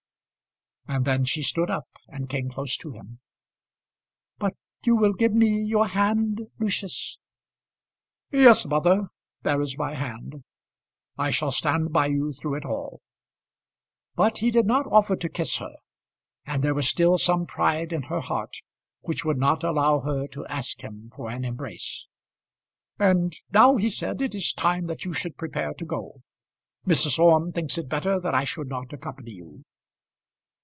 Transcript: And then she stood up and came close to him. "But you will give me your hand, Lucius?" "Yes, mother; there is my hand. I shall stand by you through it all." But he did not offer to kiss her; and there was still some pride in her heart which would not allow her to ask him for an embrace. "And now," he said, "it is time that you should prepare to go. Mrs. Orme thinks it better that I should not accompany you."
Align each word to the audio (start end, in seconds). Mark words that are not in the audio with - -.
And 0.87 1.05
then 1.05 1.23
she 1.23 1.41
stood 1.41 1.69
up 1.69 1.87
and 2.09 2.27
came 2.27 2.49
close 2.49 2.75
to 2.77 2.91
him. 2.91 3.21
"But 4.39 4.57
you 4.85 4.93
will 4.97 5.13
give 5.13 5.31
me 5.31 5.63
your 5.63 5.87
hand, 5.87 6.41
Lucius?" 6.59 7.17
"Yes, 8.29 8.65
mother; 8.65 9.07
there 9.43 9.61
is 9.61 9.77
my 9.77 9.93
hand. 9.95 10.43
I 11.17 11.31
shall 11.31 11.51
stand 11.51 11.93
by 11.93 12.07
you 12.07 12.33
through 12.33 12.55
it 12.55 12.65
all." 12.65 12.99
But 14.15 14.39
he 14.39 14.51
did 14.51 14.65
not 14.65 14.85
offer 14.87 15.15
to 15.15 15.29
kiss 15.29 15.59
her; 15.59 15.77
and 16.45 16.61
there 16.61 16.75
was 16.75 16.89
still 16.89 17.17
some 17.17 17.45
pride 17.45 17.93
in 17.93 18.03
her 18.03 18.19
heart 18.19 18.57
which 18.99 19.23
would 19.23 19.37
not 19.37 19.63
allow 19.63 20.01
her 20.01 20.27
to 20.27 20.45
ask 20.47 20.81
him 20.81 21.09
for 21.15 21.29
an 21.29 21.45
embrace. 21.45 22.09
"And 22.99 23.33
now," 23.53 23.77
he 23.77 23.89
said, 23.89 24.21
"it 24.21 24.35
is 24.35 24.51
time 24.51 24.87
that 24.87 25.05
you 25.05 25.13
should 25.13 25.37
prepare 25.37 25.73
to 25.75 25.85
go. 25.85 26.21
Mrs. 26.85 27.17
Orme 27.17 27.53
thinks 27.53 27.77
it 27.77 27.87
better 27.87 28.19
that 28.19 28.35
I 28.35 28.43
should 28.43 28.67
not 28.67 28.91
accompany 28.91 29.31
you." 29.31 29.63